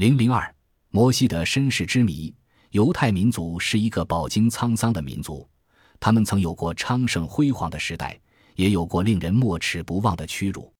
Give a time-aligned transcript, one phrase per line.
[0.00, 0.54] 零零二，
[0.88, 2.34] 摩西的身世之谜。
[2.70, 5.46] 犹太民族是一个饱经沧桑的民族，
[6.00, 8.18] 他们曾有过昌盛辉煌的时代，
[8.54, 10.72] 也有过令人没齿不忘的屈辱。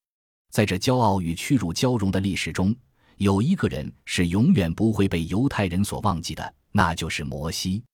[0.49, 2.75] 在这骄傲与屈辱交融的历史中，
[3.19, 7.85] 有一个人是永远不会被犹太人所忘记的，那就是摩西。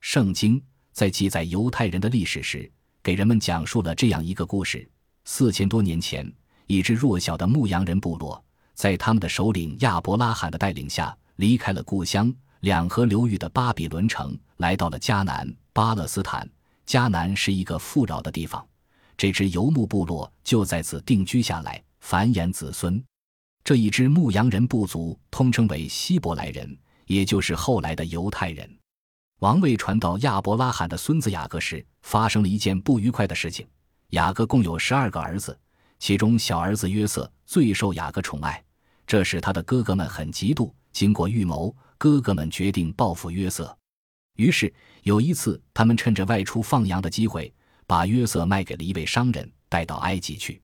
[0.00, 2.70] 圣经在记载犹太人的历史时，
[3.02, 4.88] 给人们讲述了这样一个故事：
[5.24, 6.32] 四千多年前，
[6.68, 8.40] 一支弱小的牧羊人部落，
[8.78, 12.32] 在他们的首领亚伯拉罕的带领下，离开了故乡。
[12.60, 16.48] 两河流域的巴比伦城来到了迦南巴勒斯坦。
[16.86, 18.64] 迦南是一个富饶的地方，
[19.16, 23.04] 这支游牧部落就在此定居下来，繁衍子孙。
[23.64, 28.78] 这一支牧羊人部族通称为希伯来人，也就是后来的犹太人。
[29.40, 33.66] 王位传到亚伯拉罕的孙子雅各时，发生了一件不愉快的事情。
[34.10, 35.58] 雅各共有十二个儿子，
[35.98, 38.62] 其中小儿子约瑟最受雅各宠爱，
[39.08, 40.72] 这使他的哥哥们很嫉妒。
[40.92, 41.74] 经过预谋。
[42.00, 43.76] 哥哥们决定报复约瑟，
[44.36, 47.52] 于是有一次，他们趁着外出放羊的机会，
[47.88, 50.62] 把约瑟卖给了一位商人，带到埃及去。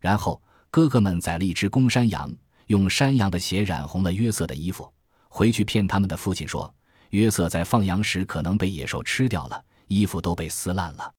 [0.00, 2.34] 然后，哥哥们宰了一只公山羊，
[2.68, 4.90] 用山羊的血染红了约瑟的衣服，
[5.28, 6.74] 回去骗他们的父亲说，
[7.10, 11.12] 约瑟在放羊时可能被野兽吃掉了，衣服都被撕烂了。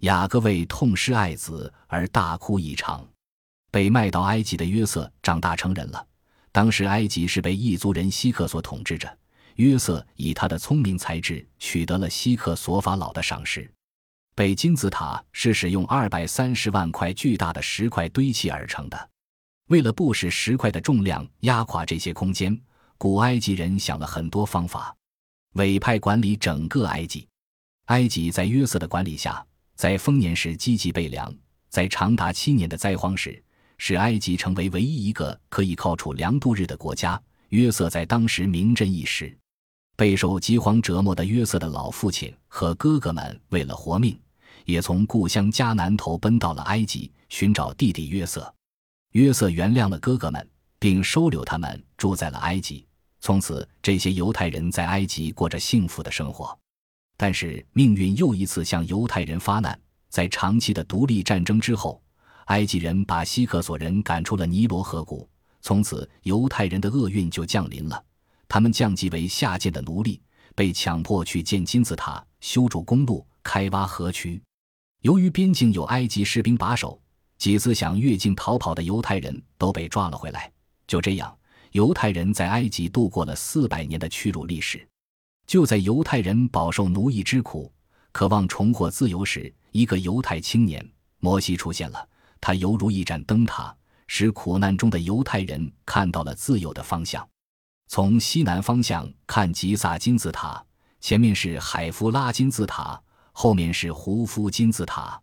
[0.00, 3.08] 雅各为痛失爱子而大哭一场。
[3.70, 6.06] 被卖到埃及的约瑟长大成人了。
[6.50, 9.18] 当时埃及是被异族人希克所统治着。
[9.56, 13.68] 约瑟以他的聪明才智取得了希克索法老的赏识。
[14.36, 19.10] 北金字塔是使用二百三十万块巨大的石块堆砌而成的。
[19.66, 22.56] 为了不使石块的重量压垮这些空间，
[22.96, 24.94] 古埃及人想了很多方法，
[25.54, 27.26] 委派管理整个埃及。
[27.86, 29.44] 埃及在约瑟的管理下，
[29.74, 31.34] 在丰年时积极备粮，
[31.68, 33.42] 在长达七年的灾荒时。
[33.78, 37.20] 使埃及成为唯一一个可以靠储粮度日的国家。
[37.48, 39.34] 约瑟在当时名震一时。
[39.96, 44.16] 备受饥荒折磨的约瑟的老父亲和哥哥们为了活命，
[44.64, 48.54] 也从故乡迦南投奔到了埃及，寻找弟弟约瑟。
[49.12, 52.86] 约瑟原谅了哥哥们，并收留他们住在了埃及。
[53.20, 56.56] 从此，这些犹太人在埃及过着幸福的生活。
[57.16, 59.76] 但是，命运又一次向犹太人发难。
[60.10, 62.00] 在长期的独立战争之后。
[62.48, 65.28] 埃及人把希克索人赶出了尼罗河谷，
[65.60, 68.02] 从此犹太人的厄运就降临了。
[68.48, 70.20] 他们降级为下贱的奴隶，
[70.54, 74.42] 被强迫去建金字塔、修筑公路、开挖河渠。
[75.02, 76.98] 由于边境有埃及士兵把守，
[77.36, 80.50] 几次想越境逃跑的犹太人都被抓了回来。
[80.86, 81.36] 就这样，
[81.72, 84.88] 犹太人在埃及度过了四百年的屈辱历史。
[85.46, 87.70] 就在犹太人饱受奴役之苦，
[88.10, 90.82] 渴望重获自由时，一个犹太青年
[91.20, 92.08] 摩西出现了。
[92.40, 93.74] 他犹如一盏灯塔，
[94.06, 97.28] 使苦难中的犹太人看到了自由的方向。
[97.88, 100.62] 从西南方向看吉萨金字塔，
[101.00, 103.00] 前面是海夫拉金字塔，
[103.32, 105.20] 后面是胡夫金字塔。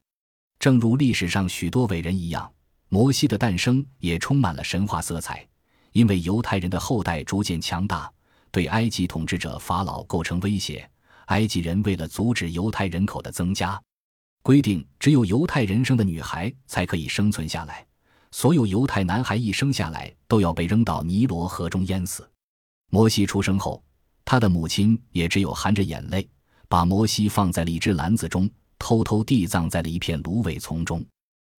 [0.58, 2.52] 正如历史上许多伟人一样，
[2.90, 5.48] 摩西的诞生也充满了神话色彩。
[5.92, 8.12] 因为犹太人的后代逐渐强大，
[8.52, 10.90] 对埃及统治者法老构成威胁，
[11.28, 13.82] 埃及人为了阻止犹太人口的增加。
[14.46, 17.84] 规定只有犹太人生的女孩才可以生存下来，
[18.30, 22.30] 所有犹太男孩一生下来都要被扔到尼罗河中淹死。
[22.92, 23.84] 摩西出生后，
[24.24, 26.30] 他的母亲也只有含着眼泪，
[26.68, 28.48] 把摩西放在了一只篮子中，
[28.78, 31.04] 偷偷地葬在了一片芦苇丛中。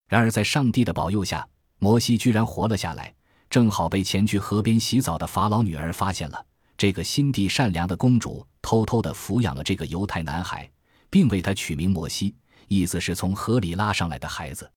[0.09, 1.45] 然而，在上帝的保佑下，
[1.81, 3.13] 摩西居然活了下来，
[3.51, 6.47] 正好被前去河边洗澡的法老女儿发现了。
[6.79, 10.71] 这个心地善良的公主偷偷地抚养了这个犹太男孩，
[11.11, 12.33] 并为他取名摩西。
[12.69, 14.71] 意思是从河里拉上来的孩子，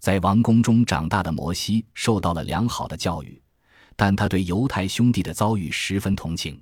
[0.00, 3.40] 在王宫中长大的摩西受到了良好的教育，
[3.94, 6.60] 但他对犹太兄弟的遭遇十分同情。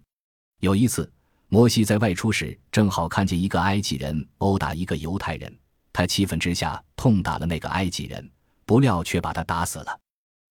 [0.60, 1.10] 有一次，
[1.48, 5.54] 摩西在外出时，正好看见一个埃及人殴打一个犹太人，
[5.92, 8.30] 他气愤之下痛打了那个埃及人，
[8.64, 10.00] 不料却把他打死了。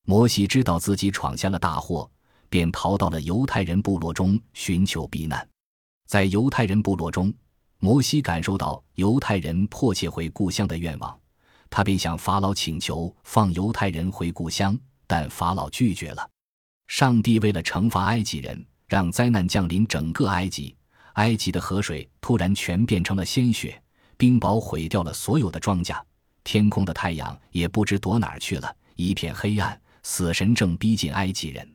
[0.05, 2.09] 摩西知道自己闯下了大祸，
[2.49, 5.47] 便逃到了犹太人部落中寻求避难。
[6.07, 7.33] 在犹太人部落中。
[7.83, 11.19] 摩西感受到犹太人迫切回故乡的愿望，
[11.69, 16.25] 他便向法老请求放犹太人回故乡，但法老拒绝了。
[16.87, 20.73] 上帝为了惩罚埃及人，让灾难降临整个埃及。
[21.15, 23.77] 埃及的河水突然全变成了鲜血，
[24.15, 26.01] 冰雹毁掉了所有的庄稼，
[26.45, 29.77] 天空的太阳也不知躲哪儿去了，一片黑暗。
[30.03, 31.69] 死神正逼近埃及人，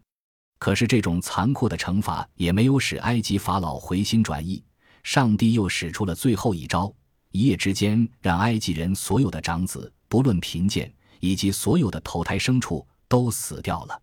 [0.58, 4.64] 可是这种残酷的惩罚也没有使埃及法老回心转意。
[5.08, 6.94] 上帝又使出了最后一招，
[7.30, 14.02] 一夜之间让埃及人所有的长子，不论贫贱，以及所有的头胎牲畜都死掉了。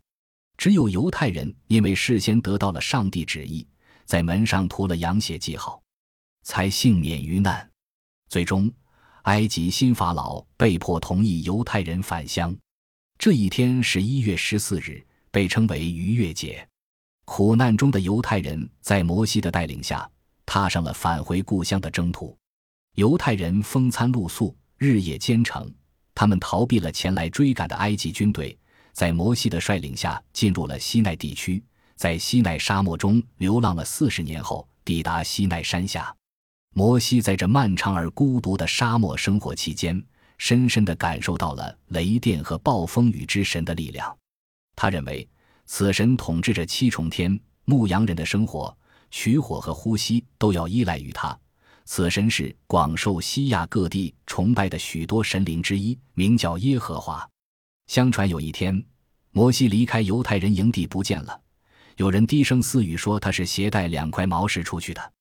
[0.57, 3.67] 只有犹太人因为事先得到了上帝旨意，
[4.05, 5.79] 在门上涂了羊血记号，
[6.41, 7.69] 才幸免于难。
[8.27, 8.73] 最终，
[9.25, 12.57] 埃及新法老被迫同意犹太人返乡。
[13.19, 16.67] 这一天是一月十四日，被称为逾越节。
[17.25, 20.09] 苦难中的犹太人在摩西的带领下，
[20.45, 22.37] 踏上了返回故乡的征途。
[22.95, 25.73] 犹太人风餐露宿，日夜兼程。
[26.13, 28.57] 他们逃避了前来追赶的埃及军队，
[28.93, 31.61] 在摩西的率领下进入了西奈地区，
[31.95, 36.15] 在西奈沙漠中流浪了四十年后，抵达西奈山下。
[36.73, 40.01] 摩西在这漫长而孤独的沙漠生活期间，
[40.37, 44.17] 深深地感受到了雷电和暴风雨之神的力量。
[44.75, 45.27] 他认为，
[45.65, 48.77] 此神统治着七重天，牧羊人的生活、
[49.11, 51.37] 取火和呼吸都要依赖于他。
[51.85, 57.27] 此神是广受西亚各地崇拜的许多神灵之一，名叫耶和华。
[57.87, 58.83] 相传有一天，
[59.31, 61.39] 摩西离开犹太人营地不见了，
[61.97, 65.13] 有人低声私语说他是携带两块毛石出去的。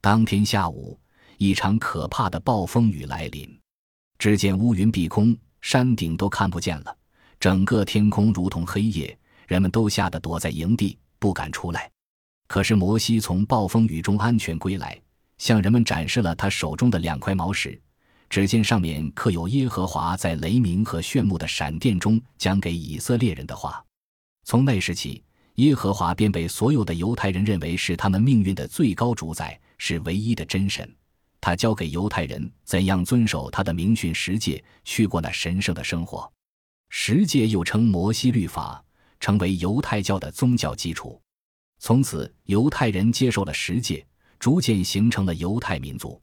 [0.00, 0.98] 当天下午，
[1.36, 3.60] 一场可怕的暴风雨来临，
[4.18, 6.96] 只见乌云蔽空，山顶都看不见了，
[7.38, 11.90] 整个天空如同黑夜，人们都吓得躲在营地，不敢出来。
[12.46, 15.00] 可是摩西从暴风雨中安全归来。
[15.38, 17.78] 向人们展示了他手中的两块毛石，
[18.30, 23.84] 只见上面刻有耶和华在雷鸣和炫目的闪电中讲给以色列人的话。
[24.44, 25.22] 从那时起，
[25.56, 30.90] 耶和华便被所有的犹太人认为是他们命运的最高主宰，是唯一的真神。
[31.38, 36.32] 他教给犹太人怎样遵守他的明训十诫，去过那神圣的生活。
[36.88, 38.82] 十诫又称摩西律法，
[39.20, 41.20] 成为犹太教的宗教基础。
[41.78, 44.06] 从此，犹太人接受了十诫。
[44.38, 46.20] 逐渐形成了犹太民族，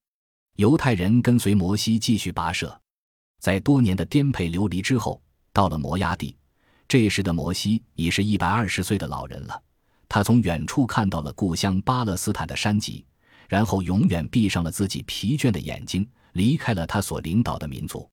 [0.57, 2.79] 犹太人跟随摩西继续跋涉，
[3.39, 5.19] 在多年的颠沛流离之后，
[5.51, 6.37] 到了摩崖地。
[6.87, 9.61] 这时的摩西已是一百二十岁的老人了。
[10.07, 13.03] 他从远处看到了故乡巴勒斯坦的山脊，
[13.49, 18.07] 然后永远闭上了自己疲倦的眼睛，离开了他所领导的民族。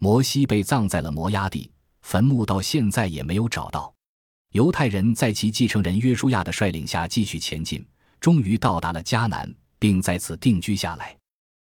[0.00, 1.70] 摩西被葬在了摩崖地，
[2.02, 3.94] 坟墓到现在也没有找到。
[4.56, 7.84] 犹太人在其继承人约书亚的率领下继续前进。
[8.18, 11.14] 终于到达了迦南，并在此定居下来。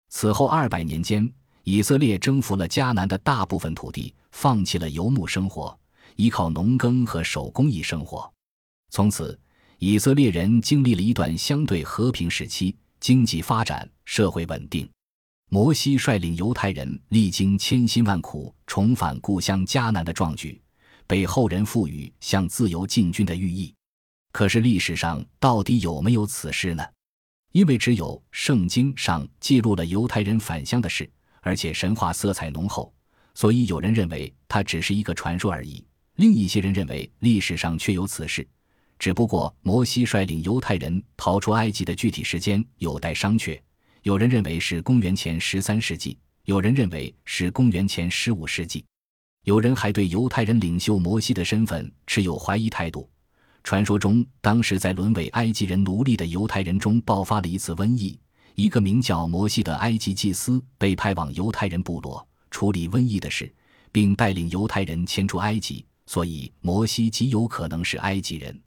[0.10, 1.32] 此后二百年间，
[1.64, 5.80] 以色列征服了迦南的大部分土地，放弃了游牧生活，
[6.18, 8.30] 依靠农耕和手工艺生活。
[8.90, 9.40] 从此，
[9.78, 14.86] 以色列人经历了一段相对和平时期，经济发展，社会稳定。
[15.48, 20.62] 摩西率领犹太人历经千辛万苦，重返故乡迦南的壮举，
[21.08, 23.74] 被后人赋予向自由进军的寓意。
[24.32, 26.84] 可是历史上到底有没有此事呢？
[27.52, 31.10] 因为只有圣经上记录了犹太人返乡的事，
[31.42, 32.94] 而且神话色彩浓厚，
[33.34, 35.86] 所以有人认为它只是一个传说而已。
[36.16, 38.48] 另一些人认为历史上确有此事，
[38.98, 43.60] 只不过摩西率领犹太人逃出埃及的具体时间有待商榷。
[44.04, 48.86] 有人认为是公元前十三世纪，有人认为是公元前十五世纪，
[49.44, 53.10] 有人还对犹太人领袖摩西的身份持有怀疑态度。
[53.64, 58.20] 传说中，当时在沦为埃及人奴隶的犹太人中爆发了一次瘟疫。
[58.56, 63.52] 一个名叫摩西的埃及祭司被派往犹太人部落处理瘟疫的事，
[63.92, 68.62] 并带领犹太人迁出埃及，所以摩西极有可能是埃及人。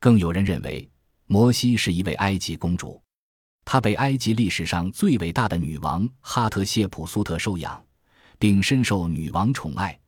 [0.00, 0.88] 更有人认为，
[1.26, 3.00] 摩西是一位埃及公主，
[3.64, 7.80] 她被埃及历史上最伟大的女王哈特谢普苏特收养，
[8.38, 9.98] 并深受女王宠爱。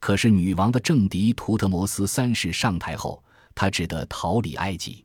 [0.00, 3.22] 可是，女王的政敌图特摩斯三世上台后。
[3.52, 5.04] 他只得逃离埃及。